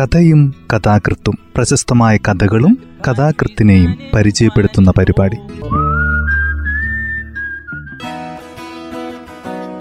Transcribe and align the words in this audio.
കഥയും 0.00 0.54
കഥാകൃത്തും 0.74 1.38
പ്രശസ്തമായ 1.56 2.16
കഥകളും 2.16 2.78
കഥാകൃത്തിനെയും 3.08 3.98
പരിചയപ്പെടുത്തുന്ന 4.14 4.92
പരിപാടി. 4.98 5.36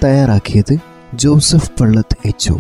തയ്യാറാക്കിയത് 0.03 0.78
ജോസഫ് 1.13 1.72
പള്ളത്ത് 1.81 2.28
എച്ച് 2.28 2.53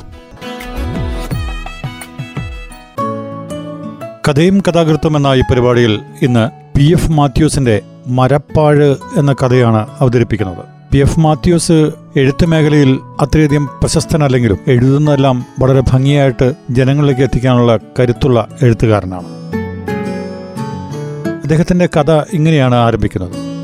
കഥയും 4.29 4.63
കഥാകൃത്തും 4.67 5.17
എന്ന 5.17 5.27
ഈ 5.27 5.41
പരിപാടിയിൽ 5.41 5.99
ഇന്ന് 6.21 6.49
പി 6.77 6.83
എഫ് 6.83 7.11
മാത്യൂസിന്റെ 7.11 7.81
മരപ്പാഴ് 8.07 8.95
എന്ന 9.17 9.33
കഥയാണ് 9.33 9.87
അവതരിപ്പിക്കുന്നത്. 9.99 10.65
പി 10.91 10.97
എഫ് 10.97 11.19
മാത്യൂസ് 11.19 11.91
എഴുത്ത് 12.17 12.45
മേഖലയിൽ 12.45 12.99
അത്രയധികം 13.21 13.65
പ്രശസ്തനല്ലെങ്കിലും 13.65 14.57
എഴുതുന്നതെല്ലാം 14.67 15.45
വളരെ 15.59 15.79
ഭംഗിയായിട്ട് 15.79 16.53
ജനങ്ങളിലേക്ക് 16.69 17.21
എത്തിക്കാനുള്ള 17.21 17.79
കരുത്തുള്ള 17.99 18.47
എഴുത്തുകാരനാണ്. 18.61 19.25
അദ്ദേഹത്തിന്റെ 21.43 21.85
കഥ 21.85 22.11
ഇങ്ങനെയാണ് 22.11 22.75
ആരംഭിക്കുന്നത്. 22.75 23.56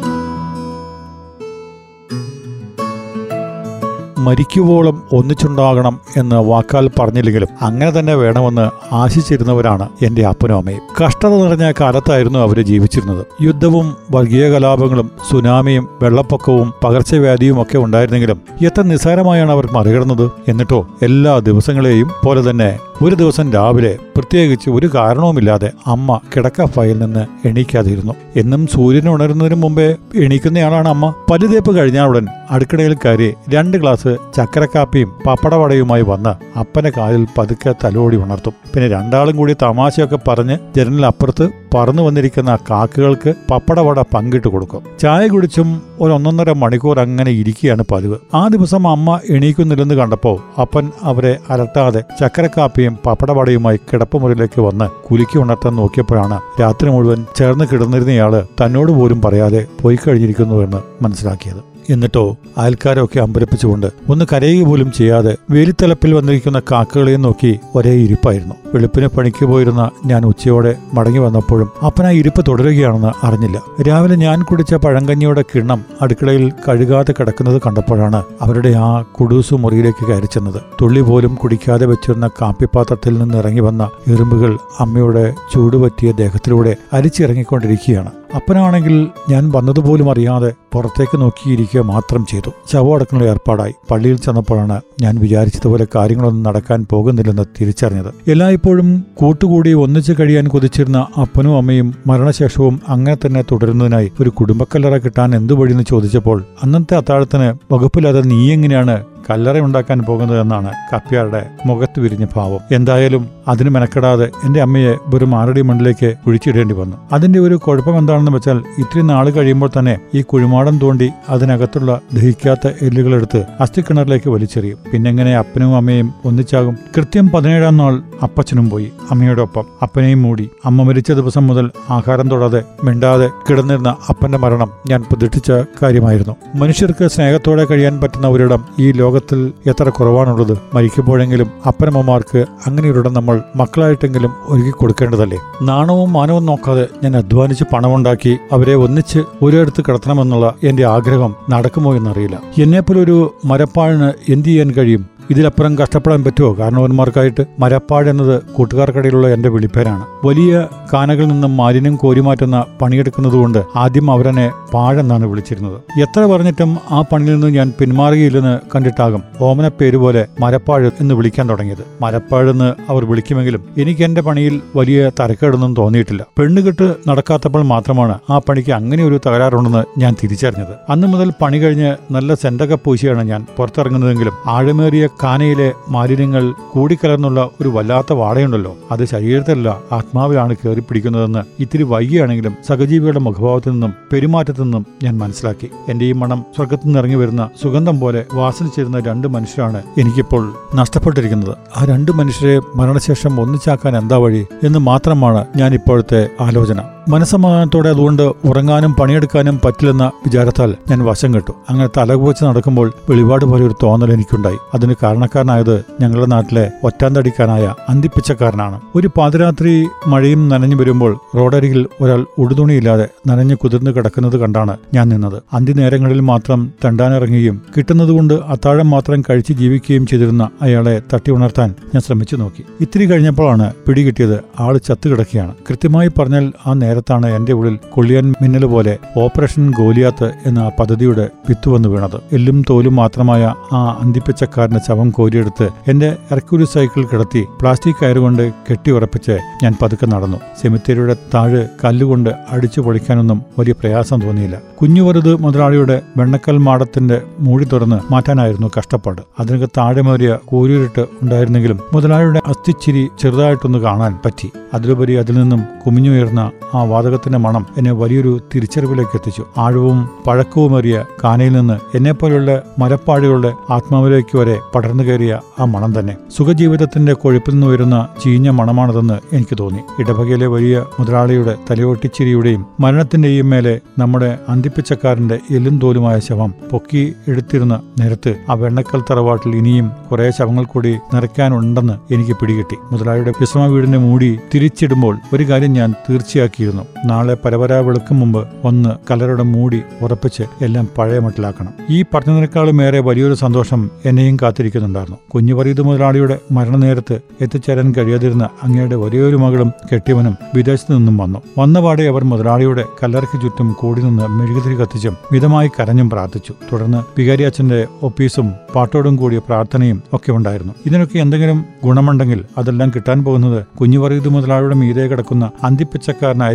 മരിക്കുവോളം 4.26 5.04
ഒന്നിച്ചുണ്ടാകണം 5.12 6.00
എന്ന് 6.18 6.36
വാക്കാൽ 6.36 6.90
പറഞ്ഞില്ലെങ്കിലും 7.00 7.48
അങ്ങനെ 7.62 7.92
തന്നെ 8.00 8.14
വേണമെന്ന് 8.14 8.66
ആശിച്ചിരുന്നവരാണ് 8.96 9.90
എന്റെ 10.02 10.26
അപ്പനും 10.26 10.58
അമ്മയും. 10.58 10.84
കഷ്ടത 11.02 11.34
നിറഞ്ഞ 11.44 11.72
കാലത്തായിരുന്നു 11.82 12.40
അവർ 12.40 12.62
ജീവിച്ചിരുന്നത്. 12.62 13.26
യുദ്ധവും 13.42 13.96
വർഗീയ 14.12 14.50
കലാപങ്ങളും 14.50 15.12
സുനാമിയും 15.32 15.88
വെള്ളപ്പൊക്കവും 16.02 16.74
പകർച്ചവ്യാധിയും 16.84 17.62
ഒക്കെ 17.62 17.78
ഉണ്ടായിരുന്നെങ്കിലും 17.78 18.42
എത്ര 18.66 18.82
നിസ്സാരമായാണ് 18.82 19.52
അവർ 19.52 19.68
മറികടന്നത് 19.72 20.32
എന്നിട്ടോ 20.48 20.88
എല്ലാ 21.02 21.40
ദിവസങ്ങളെയും 21.40 22.10
പോലെ 22.26 22.50
തന്നെ 22.50 22.80
ഒരു 23.02 23.16
ദിവസം 23.16 23.54
രാവിലെ 23.54 23.98
പ്രത്യേകിച്ച് 24.18 24.70
ഒരു 24.70 24.90
കാരണവുമില്ലാതെ 24.96 25.72
അമ്മ 25.88 26.20
കിടക്ക 26.36 26.66
ഫയൽ 26.66 27.00
നിന്ന് 27.00 27.48
എണീക്കാതിരുന്നു. 27.48 28.14
എന്നും 28.36 28.68
സൂര്യൻ 28.68 29.10
ഉണരുന്നതിന് 29.10 29.56
മുമ്പേ 29.56 29.88
എണീക്കുന്നയാളാണ് 30.16 30.90
അമ്മ. 30.90 31.14
പല്ലുതേപ്പ് 31.32 31.72
കഴിഞ്ഞാൽ 31.76 32.06
ഉടൻ 32.06 32.28
അടുക്കളയിൽ 32.52 32.94
കയറി 32.94 33.34
രണ്ട് 33.50 33.78
ഗ്ലാസ് 33.78 34.13
ചക്കരക്കാപ്പിയും 34.36 35.12
പപ്പടവടയുമായി 35.28 36.02
വന്ന് 36.02 36.60
അപ്പനെ 36.60 36.92
കാലിൽ 36.98 37.28
പതുക്കെ 37.38 37.76
തലോടി 37.86 38.18
ഉണർത്തും. 38.18 38.54
പിന്നെ 38.74 38.88
രണ്ടാളും 38.90 39.38
കൂടി 39.38 39.56
തമാശയൊക്കെ 39.62 40.20
പറഞ്ഞ് 40.28 40.58
ജനലിനപ്പുറത്ത് 40.78 41.50
പറന്നു 41.76 42.04
വന്നിരിക്കുന്ന 42.04 42.58
കാക്കകൾക്ക് 42.70 43.34
പപ്പടവട 43.52 44.04
പങ്കിട്ട് 44.14 44.48
കൊടുക്കും. 44.48 44.82
ചായ 45.00 45.28
കുടിച്ചും 45.28 45.82
ഒരു 46.02 46.14
ഒന്നൊന്നര 46.14 46.52
മണിക്കൂർ 46.52 47.00
അങ്ങനെ 47.00 47.32
ഇരിക്കുകയാണ് 47.32 47.84
പതിവ്. 47.92 48.18
ആ 48.34 48.48
ദിവസം 48.48 48.88
അമ്മ 48.88 49.20
എണീക്കുന്നില്ലെന്ന് 49.30 49.96
കണ്ടപ്പോൾ 49.96 50.38
അപ്പൻ 50.62 50.92
അവരെ 51.04 51.38
അലട്ടാതെ 51.50 52.04
ചക്കരക്കാപ്പിയും 52.20 52.98
പപ്പടവടയുമായി 53.06 53.78
കിടപ്പുമുറിയിലേക്ക് 53.78 54.62
വന്ന് 54.62 54.90
കുലുക്കി 55.12 55.38
ഉണർത്താൻ 55.38 55.76
നോക്കിയപ്പോഴാണ് 55.76 56.40
രാത്രി 56.62 56.90
മുഴുവൻ 56.90 57.26
ചേർന്ന് 57.36 57.66
കിടന്നിരുന്നയാൾ 57.72 58.44
തന്നോട് 58.62 58.92
പോലും 58.92 59.22
പറയാതെ 59.22 59.66
പോയി 59.82 60.00
കഴിഞ്ഞിരിക്കുന്നു 60.08 60.64
എന്ന് 60.64 60.82
മനസ്സിലാക്കിയത്. 61.04 61.73
എന്നിട്ടോ 61.90 62.38
അയൽക്കാരൊക്കെ 62.58 63.20
അമ്പരപ്പിച്ചുകൊണ്ട് 63.20 63.88
ഒന്ന് 64.10 64.26
കരയുക 64.34 64.66
പോലും 64.66 64.92
ചെയ്യാതെ 64.92 65.38
വേലിത്തലപ്പിൽ 65.52 66.14
വന്നിരിക്കുന്ന 66.14 66.62
കാക്കകളെയും 66.72 67.22
നോക്കി 67.22 67.60
ഒരേ 67.76 67.92
ഇരിപ്പായിരുന്നു. 67.92 68.56
വെളുപ്പിന് 68.76 69.08
പണിക്ക് 69.08 69.46
പോയിരുന്ന 69.46 69.92
ഞാൻ 70.06 70.26
ഉച്ചയോടെ 70.26 70.76
മടങ്ങി 70.94 71.20
വന്നപ്പോഴും 71.20 71.70
അപ്പന 71.86 72.08
ഇരിപ്പ് 72.10 72.46
തുടരുകയാണെന്ന് 72.48 73.26
അറിഞ്ഞില്ല. 73.26 73.62
രാവിലെ 73.88 74.16
ഞാൻ 74.16 74.44
കുടിച്ച 74.44 74.76
പഴങ്കഞ്ഞിയുടെ 74.76 75.42
കിണ്ണം 75.42 75.86
അടുക്കളയിൽ 76.02 76.52
കഴുകാതെ 76.68 77.14
കിടക്കുന്നത് 77.20 77.62
കണ്ടപ്പോഴാണ് 77.68 78.24
അവരുടെ 78.42 78.70
ആ 78.70 79.02
കുടൂസു 79.02 79.56
മുറിയിലേക്ക് 79.56 80.08
കയറി 80.08 80.26
ചെന്നത്. 80.26 80.62
തുള്ളി 80.82 81.02
പോലും 81.02 81.36
കുടിക്കാതെ 81.36 81.86
വെച്ചിരുന്ന 81.86 82.28
കാപ്പിപ്പാത്രത്തിൽ 82.28 83.18
നിന്ന് 83.18 83.38
ഇറങ്ങി 83.38 83.60
വന്ന 83.60 83.90
എറുമ്പുകൾ 84.08 84.58
അമ്മയുടെ 84.80 85.34
ചൂടുപറ്റിയ 85.54 86.12
ദേഹത്തിലൂടെ 86.12 86.76
അരിച്ചിറങ്ങിക്കൊണ്ടിരിക്കുകയാണ്. 86.94 88.12
അപ്പനാണെങ്കിൽ 88.36 89.08
ഞാൻ 89.30 89.52
വന്നതുപോലും 89.56 90.12
അറിയാതെ 90.12 90.52
പുറത്തേക്ക് 90.74 91.22
നോക്കിയിരിക്കുക 91.22 91.82
മാത്രം 91.82 92.26
ചെയ്തു. 92.26 92.52
ശവമടക്കങ്ങളുടെ 92.74 93.32
ഏർപ്പാടായി. 93.32 93.74
പള്ളിയിൽ 93.92 94.18
ചെന്നപ്പോഴാണ് 94.18 94.82
ഞാൻ 95.02 95.16
വിചാരിച്ചതുപോലെ 95.20 95.88
കാര്യങ്ങളൊന്നും 95.96 96.44
നടക്കാൻ 96.44 96.86
പോകുന്നില്ലെന്ന് 96.92 97.44
തിരിച്ചറിഞ്ഞത്. 97.62 98.14
എല്ലായ്പ്പോഴും 98.28 99.06
കൂട്ടുകൂടി 99.16 99.74
ഒന്നിച്ചു 99.74 100.16
കഴിയാൻ 100.20 100.48
കൊതിച്ചിരുന്ന 100.48 101.08
അപ്പനും 101.22 101.58
അമ്മയും 101.58 101.96
മരണശേഷവും 102.08 102.82
അങ്ങനെ 102.90 103.18
തന്നെ 103.26 103.42
തുടരുന്നതിനായി 103.42 104.12
ഒരു 104.20 104.30
കുടുംബക്കല്ലറ 104.30 104.98
കിട്ടാൻ 104.98 105.36
എന്തു 105.36 105.54
വഴിയെന്ന് 105.54 105.84
ചോദിച്ചപ്പോൾ 105.90 106.44
അന്നത്തെ 106.64 106.96
അത്താഴത്തിന് 106.96 107.74
വകുപ്പില്ലാതെ 107.74 108.22
നീ 108.22 108.54
എങ്ങനെയാണ് 108.54 109.04
കല്ലറ 109.30 109.60
ഉണ്ടാക്കാൻ 109.60 110.00
പോകുന്നതെന്നാണ് 110.00 110.72
കപ്പ്യാരുടെ 110.94 111.50
മുഖത്ത് 111.66 112.00
വിരിഞ്ഞ 112.00 112.26
ഭാവം. 112.36 112.60
എന്തായാലും 112.72 113.28
അതിന് 113.48 113.70
മെനക്കെടാതെ 113.70 114.30
എന്റെ 114.44 114.62
അമ്മയെ 114.62 114.96
വെറും 115.08 115.36
ആറടി 115.36 115.62
മണ്ണിലേക്ക് 115.62 116.14
കുഴിച്ചിടേണ്ടി 116.28 116.76
വന്നു. 116.76 116.98
അതിന്റെ 117.12 117.40
ഒരു 117.40 117.56
കുഴപ്പം 117.56 117.98
എന്താണെന്ന് 117.98 118.32
വെച്ചാൽ 118.32 118.58
ഇത്രയും 118.58 119.08
നാൾ 119.08 119.30
കഴിയുമ്പോൾ 119.30 119.70
തന്നെ 119.80 119.98
ഈ 120.16 120.22
കുഴിമാടം 120.22 120.80
തോണ്ടി 120.80 121.12
അതിനകത്തുള്ള 121.30 122.02
ദഹിക്കാത്ത 122.14 122.72
എല്ലുകളെടുത്ത് 122.82 123.46
അസ്ഥിക്കിണറിലേക്ക് 123.60 124.30
വലിച്ചെറിയും. 124.30 124.78
പിന്നെങ്ങനെ 124.92 125.38
അപ്പനും 125.38 125.76
അമ്മയും 125.76 126.14
ഒന്നിച്ചാകും. 126.26 126.78
കൃത്യം 126.98 127.30
പതിനേഴാം 127.30 127.78
നാൾ 127.78 128.02
അപ്പച്ചനും 128.24 128.70
പോയി 128.70 128.92
അമ്മയോടൊപ്പം. 129.12 129.64
അപ്പനെയും 129.82 130.22
മൂടി. 130.22 130.50
അമ്മ 130.66 130.84
മരിച്ച 130.84 131.12
ദിവസം 131.12 131.48
മുതൽ 131.48 131.72
ആഹാരം 131.90 132.30
തൊടാതെ 132.30 132.64
മിണ്ടാതെ 132.84 133.30
കിടന്നിരുന്ന 133.50 133.96
അപ്പന്റെ 134.10 134.38
മരണം 134.38 134.70
ഞാൻ 134.90 135.02
പ്രതീക്ഷിച്ച 135.02 135.52
കാര്യമായിരുന്നു. 135.52 136.36
മനുഷ്യർക്ക് 136.56 137.08
സ്നേഹത്തോടെ 137.08 137.66
കഴിയാൻ 137.66 138.02
പറ്റുന്ന 138.02 138.28
ഒരിടം 138.28 138.66
ഈ 138.80 138.92
ലോകത്തിൽ 138.92 139.54
എത്ര 139.68 139.90
കുറവാണുള്ളത്. 139.90 140.58
മരിക്കുമ്പോഴെങ്കിലും 140.74 141.48
അപ്പനമ്മമാർക്ക് 141.66 142.46
അങ്ങനെയൊരിടം 142.68 143.14
നമ്മൾ 143.14 143.33
മക്കളായിട്ടെങ്കിലും 143.56 144.34
ഒരുക്കി 144.46 144.70
കൊടുക്കേണ്ടതല്ലേ? 144.70 145.40
നാണവും 145.62 146.14
മാനവും 146.14 146.46
നോക്കാതെ 146.46 146.88
ഞാൻ 147.04 147.18
അധ്വാനിച്ച് 147.18 147.64
പണമുണ്ടാക്കി 147.74 148.38
അവരെ 148.52 148.76
ഒന്നിച്ച് 148.76 149.20
ഒരിടത്ത് 149.42 149.82
കിടത്തണമെന്നുള്ള 149.82 150.54
എന്റെ 150.64 150.86
ആഗ്രഹം 150.86 151.36
നടക്കുമോ 151.50 151.96
എന്നറിയില്ല. 151.96 152.40
എന്നെപ്പോലൊരു 152.62 153.34
മരപ്പാഴിന് 153.46 154.12
എന്ത് 154.30 154.50
ചെയ്യാൻ 154.50 154.72
കഴിയും? 154.72 155.06
ഇതിലപ്പുറം 155.34 155.78
കഷ്ടപ്പെടാൻ 155.78 156.24
പറ്റുമോ? 156.24 156.50
കാരണവന്മാർക്കായിട്ട് 156.54 157.44
മരപ്പാട് 157.60 158.10
എന്നത് 158.10 158.42
കൂട്ടുകാർക്കിടയിലുള്ള 158.56 159.28
എന്റെ 159.28 159.50
വിളിപ്പേരാണ്. 159.50 160.04
വലിയ 160.26 160.68
കാനകളിൽ 160.94 161.28
നിന്നും 161.28 161.58
മാലിന്യം 161.58 161.96
കോരിമാറ്റുന്ന 161.96 162.66
പണിയെടുക്കുന്നതുകൊണ്ട് 162.82 163.60
ആദ്യം 163.76 164.12
അവരെന്നെ 164.12 164.52
പാഴെന്നാണ് 164.74 165.26
വിളിച്ചിരുന്നത്. 165.26 166.02
എത്ര 166.02 166.26
പറഞ്ഞിട്ടും 166.26 166.78
ആ 166.92 167.02
പണിയിൽ 167.02 167.34
നിന്ന് 167.34 167.48
ഞാൻ 167.48 167.74
പിന്മാറുകയില്ലെന്ന് 167.80 168.60
കണ്ടിട്ടാകും 168.76 169.24
ഓമന 169.42 169.68
പേര് 169.68 169.98
പോലെ 169.98 170.26
മരപ്പാഴ് 170.40 170.92
എന്ന് 171.00 171.16
വിളിക്കാൻ 171.16 171.50
തുടങ്ങിയത്. 171.50 171.84
മരപ്പാഴെന്ന് 172.02 172.74
അവർ 172.90 173.06
വിളിക്കുമെങ്കിലും 173.06 173.64
എനിക്ക് 173.78 174.04
എന്റെ 174.04 174.22
പണിയിൽ 174.22 174.62
വലിയ 174.76 175.12
തരക്കേടൊന്നും 175.20 175.74
തോന്നിയിട്ടില്ല. 175.74 176.26
പെണ്ണുകെട്ട് 176.40 176.96
നടക്കാത്തപ്പോൾ 177.08 177.64
മാത്രമാണ് 177.64 178.20
ആ 178.30 178.38
പണിക്ക് 178.38 178.72
അങ്ങനെ 178.72 179.04
ഒരു 179.04 179.20
തകരാറുണ്ടെന്ന് 179.28 179.84
ഞാൻ 180.00 180.16
തിരിച്ചറിഞ്ഞത്. 180.24 180.92
അന്ന് 180.92 181.08
മുതൽ 181.08 181.32
പണി 181.42 181.58
കഴിഞ്ഞ് 181.58 182.14
നല്ല 182.14 182.34
സെന്റക 182.34 182.74
പൂശിയാണ് 182.74 183.24
ഞാൻ 183.24 183.46
പുറത്തിറങ്ങുന്നതെങ്കിലും 183.58 184.34
ആഴമേറിയ 184.46 185.08
കാനയിലെ 185.24 185.74
മാലിന്യങ്ങൾ 185.90 186.54
കൂടിക്കലർന്നുള്ള 186.72 187.50
ഒരു 187.62 187.70
വല്ലാത്ത 187.70 188.14
വാടയുണ്ടല്ലോ. 188.14 188.76
അത് 188.92 189.06
ശരീരത്തിലല്ല 189.06 189.70
ആത്മാവിലാണ് 189.92 190.56
കയറി 190.56 190.80
പിടിക്കുന്നതെന്ന് 190.80 191.44
ഇത്തിരി 191.60 191.84
വൈകിയാണെങ്കിലും 191.84 192.56
സഹജീവികളുടെ 192.68 193.20
മുഖഭാവത്തിൽ 193.20 193.72
നിന്നും 193.72 193.94
പെരുമാറ്റത്തിൽ 194.12 194.64
നിന്നും 194.64 194.86
ഞാൻ 195.04 195.18
മനസ്സിലാക്കി. 195.18 195.70
എന്റെ 195.90 196.06
ഈ 196.06 196.12
മണം 196.12 196.46
സ്വർഗത്തു 196.56 196.86
നിന്ന് 196.86 197.00
ഇറങ്ങി 197.00 197.16
വരുന്ന 197.16 197.50
സുഗന്ധം 197.64 198.00
പോലെ 198.00 198.26
വാസനിച്ചിരുന്ന 198.34 199.00
രണ്ട് 199.00 199.28
മനുഷ്യരാണ് 199.28 199.84
എനിക്കിപ്പോൾ 199.98 200.54
നഷ്ടപ്പെട്ടിരിക്കുന്നത്. 200.76 201.56
ആ 201.78 201.86
രണ്ട് 201.86 202.12
മനുഷ്യരെ 202.12 202.62
മരണശേഷം 202.76 203.42
ഒന്നിച്ചാക്കാൻ 203.42 203.98
എന്താ 203.98 204.18
വഴി 204.18 204.46
എന്ന് 204.64 204.80
മാത്രമാണ് 204.80 205.46
ഞാൻ 205.56 205.74
ഇപ്പോഴത്തെ 205.74 206.28
ആലോചന. 206.42 206.82
മനസ്സമാധാനത്തോടെ 207.10 207.90
അതുകൊണ്ട് 207.90 208.22
ഉറങ്ങാനും 208.22 208.94
പണിയെടുക്കാനും 208.94 209.60
പറ്റില്ലെന്ന 209.66 210.06
വിചാരത്താൽ 210.06 210.76
ഞാൻ 210.90 211.06
വശം 211.06 211.36
കെട്ടു. 211.36 211.54
അങ്ങനെ 211.70 211.90
തലകുവച്ച് 211.98 212.44
നടക്കുമ്പോൾ 212.44 212.94
വെളിപാട് 213.10 213.46
പോലെ 213.46 213.66
ഒരു 213.66 213.76
തോന്നൽ 213.84 214.14
എനിക്കുണ്ടായി. 214.14 214.58
അതിന് 214.74 214.94
കാരണക്കാരനായത് 215.04 215.84
ഞങ്ങളുടെ 216.02 216.28
നാട്ടിലെ 216.28 216.72
ഒറ്റാന്തടിക്കാനായ 216.84 217.76
അന്തിപ്പിച്ചക്കാരനാണ്. 217.90 218.82
ഒരു 218.96 219.10
പാതിരാത്രി 219.18 219.88
മഴയും 220.08 220.50
നനഞ്ഞു 220.50 220.76
വരുമ്പോൾ 220.76 221.18
റോഡരികിൽ 221.36 221.88
ഒരാൾ 222.02 222.26
ഉടുതുണിയില്ലാതെ 222.38 223.08
നനഞ്ഞു 223.28 223.56
കുതിർന്നു 223.56 223.92
കിടക്കുന്നത് 223.92 224.38
കണ്ടാണ് 224.38 224.78
ഞാൻ 224.94 225.10
നിന്നത്. 225.10 225.44
അന്തിനേരങ്ങളിൽ 225.54 226.20
മാത്രം 226.20 226.72
തണ്ടാനിറങ്ങുകയും 226.86 227.62
കിട്ടുന്നതുകൊണ്ട് 227.78 228.34
അത്താഴം 228.34 228.90
മാത്രം 228.90 229.22
കഴിച്ച് 229.22 229.54
ജീവിക്കുകയും 229.54 230.08
ചെയ്തിരുന്ന 230.08 230.50
അയാളെ 230.62 231.02
തട്ടി 231.14 231.32
ഉണർത്താൻ 231.32 231.70
ഞാൻ 231.70 232.02
ശ്രമിച്ചു 232.02 232.36
നോക്കി. 232.36 232.66
ഇത്തിരി 232.82 233.06
കഴിഞ്ഞപ്പോഴാണ് 233.06 233.74
പിടികിട്ടിയത്. 233.88 234.44
ആൾ 234.60 234.78
ചത്തുകിടക്കുകയാണ് 234.78 235.54
കൃത്യമായി 235.70 236.08
പറഞ്ഞാൽ 236.08 236.54
ആ 236.68 236.74
നേരം 236.74 236.93
നേരത്താണ് 236.94 237.28
എന്റെ 237.36 237.54
ഉള്ളിൽ 237.54 237.80
കൊള്ളിയാൻ 237.92 238.34
മിന്നൽ 238.42 238.66
പോലെ 238.66 238.98
ഓപ്പറേഷൻ 239.18 239.72
ഗോലിയാത്ത് 239.78 240.32
എന്ന 240.46 240.72
പദ്ധതിയുടെ 240.80 241.30
വിത്ത് 241.50 241.70
വന്നു 241.70 241.90
വീണത്. 241.90 242.18
എല്ലും 242.32 242.64
തോലും 242.70 242.96
മാത്രമായ 242.96 243.54
ആ 243.74 244.00
അന്തിപ്പച്ചക്കാരന്റെ 244.02 244.80
ശവം 244.88 245.10
കോരിയെടുത്ത് 245.10 245.70
എന്റെ 245.88 246.16
എർക്യൂരി 246.32 246.66
സൈക്കിൾ 246.66 247.06
കിടത്തി 247.06 247.46
പ്ലാസ്റ്റിക് 247.62 247.96
കയറുകൊണ്ട് 248.02 248.52
കെട്ടി 248.70 248.92
ഉറപ്പിച്ച് 248.92 249.38
ഞാൻ 249.64 249.76
പതുക്കെ 249.82 250.06
നടന്നു. 250.06 250.38
സെമിത്തേരിയുടെ 250.62 251.16
താഴ് 251.34 251.68
കല്ലുകൊണ്ട് 251.84 252.30
അടിച്ചു 252.50 252.82
പൊളിക്കാനൊന്നും 252.82 253.42
വലിയ 253.60 253.74
പ്രയാസം 253.74 254.22
തോന്നിയില്ല. 254.22 254.60
കുഞ്ഞുവറുത് 254.82 255.36
മുതലാളിയുടെ 255.42 256.02
വെണ്ണക്കൽ 256.18 256.58
മാടത്തിന്റെ 256.58 257.22
മൂടി 257.40 257.66
തുറന്ന് 257.66 258.14
മാറ്റാനായിരുന്നു 258.14 258.72
കഷ്ടപ്പാട്. 258.78 259.22
അതിനൊക്കെ 259.40 259.68
താഴെമേറിയ 259.78 260.38
കൂരിട്ട് 260.46 261.06
ഉണ്ടായിരുന്നെങ്കിലും 261.22 261.80
മുതലാളിയുടെ 261.94 262.42
അസ്ഥിച്ചിരി 262.46 263.08
ചെറുതായിട്ടൊന്ന് 263.22 263.80
കാണാൻ 263.80 264.20
പറ്റി. 264.26 264.52
അതിലുപരി 264.74 265.14
അതിൽ 265.14 265.36
നിന്നും 265.42 265.64
കുമിഞ്ഞുയർന്ന 265.86 266.52
ആ 266.74 266.83
വാതകത്തിന്റെ 266.84 267.40
മണം 267.40 267.66
എന്നെ 267.78 267.92
വലിയൊരു 267.92 268.40
തിരിച്ചറിവിലേക്ക് 268.56 269.18
എത്തിച്ചു. 269.18 269.46
ആഴവും 269.58 270.10
പഴക്കവുമേറിയ 270.28 271.06
കാനയിൽ 271.24 271.54
നിന്ന് 271.54 271.98
എന്നെപ്പോലുള്ള 271.98 272.64
മരപ്പാടുകളുടെ 272.80 273.54
ആത്മാവിലേക്ക് 273.70 274.38
വരെ 274.38 274.60
പടർന്നു 274.76 275.04
കയറിയ 275.04 275.40
ആ 275.60 275.66
മണം 275.66 276.00
തന്നെ. 276.00 276.16
സുഖജീവിതത്തിന്റെ 276.38 277.14
കൊഴുപ്പിൽ 277.14 277.52
നിന്ന് 277.52 277.68
വരുന്ന 277.68 278.08
ചീഞ്ഞ 278.24 278.50
മണമാണതെന്ന് 278.50 279.36
എനിക്ക് 279.36 279.58
തോന്നി. 279.60 279.80
ഇടവകയിലെ 280.00 280.48
വലിയ 280.48 280.86
മുതലാളിയുടെ 281.00 281.56
തലയൊട്ടിച്ചിരിയുടെയും 281.72 282.66
മരണത്തിന്റെയും 282.80 283.50
മേലെ 283.50 283.80
നമ്മുടെ 284.00 284.38
അന്തിപ്പിച്ചക്കാരന്റെ 284.50 285.40
എല്ലും 285.52 285.80
തോലുമായ 285.84 286.20
ശവം 286.20 286.54
പൊക്കി 286.72 287.14
എടുത്തിരുന്ന 287.28 287.82
നേരത്ത് 288.00 288.36
ആ 288.50 288.54
വെണ്ണക്കൽ 288.54 289.04
തറവാട്ടിൽ 289.12 289.56
ഇനിയും 289.56 289.92
കുറെ 290.12 290.32
ശവങ്ങൾ 290.32 290.64
കൂടി 290.64 290.98
നിറയ്ക്കാനുണ്ടെന്ന് 291.14 292.14
എനിക്ക് 292.14 292.32
പിടികിട്ടി. 292.32 292.76
മുതലാളിയുടെ 292.92 293.34
വിശ്രമ 293.42 293.66
വീടിന്റെ 293.66 293.98
മൂടി 293.98 294.40
തിരിച്ചിടുമ്പോൾ 294.54 295.18
ഒരു 295.34 295.44
കാര്യം 295.44 295.74
ഞാൻ 295.74 295.94
തീർച്ചയാക്കിയിരുന്നു. 296.10 296.73
നാളെ 297.06 297.38
പരവരാ 297.46 297.80
വെളുക്കും 297.80 298.20
മുമ്പ് 298.20 298.48
ഒന്ന് 298.64 298.90
കലരുടെ 299.12 299.44
മൂടി 299.44 299.82
ഉറപ്പിച്ച് 300.02 300.44
എല്ലാം 300.62 300.88
പഴയ 300.98 301.20
മട്ടിലാക്കണം. 301.20 301.74
ഈ 301.90 302.02
പറഞ്ഞതിനേക്കാളും 302.02 302.84
ഏറെ 302.84 303.00
വലിയൊരു 303.00 303.34
സന്തോഷം 303.34 303.90
എന്നെയും 304.06 304.38
കാത്തിരിക്കുന്നുണ്ടായിരുന്നു. 304.42 305.18
കുഞ്ഞു 305.36 305.54
പറീത് 305.54 305.82
മുതലാളിയുടെ 305.82 306.40
മരണനേരത്ത് 306.52 307.22
എത്തിച്ചേരാൻ 307.42 307.94
കഴിയാതിരുന്ന 307.98 308.50
അങ്ങയുടെ 308.64 308.96
ഒരേയൊരു 308.96 309.36
മകളും 309.36 309.72
കെട്ടിയവനും 309.94 310.36
വിദേശത്തു 310.56 310.94
നിന്നും 310.94 311.18
വന്നു. 311.18 311.42
വന്നപാടെ 311.58 312.04
അവർ 312.04 312.24
മുതലാളിയുടെ 312.24 312.86
കല്ലറയ്ക്ക് 313.04 313.42
ചുറ്റും 313.42 313.76
കൂടി 313.80 314.02
നിന്ന് 314.02 314.28
മെഴുകുതിരി 314.28 314.76
കത്തിച്ചും 314.76 315.18
മിതമായി 315.32 315.68
കരഞ്ഞും 315.68 316.10
പ്രാർത്ഥിച്ചു. 316.10 316.54
തുടർന്ന് 316.74 316.98
വികാരി 317.18 317.44
അച്ഛന്റെ 317.44 317.88
ഒപ്പീസും 318.04 318.54
പാട്ടോടും 318.76 319.16
കൂടിയ 319.16 319.40
പ്രാർത്ഥനയും 319.40 320.04
ഒക്കെ 320.14 320.32
ഉണ്ടായിരുന്നു. 320.32 320.74
ഇതിനൊക്കെ 320.86 321.18
എന്തെങ്കിലും 321.18 321.66
ഗുണമുണ്ടെങ്കിൽ 321.84 322.46
അതെല്ലാം 322.58 322.90
കിട്ടാൻ 322.90 323.24
പോകുന്നത് 323.24 323.66
കുഞ്ഞു 323.82 324.00
മുതലാളിയുടെ 324.30 324.76
മീതെ 324.76 325.08
കിടക്കുന്ന 325.08 325.52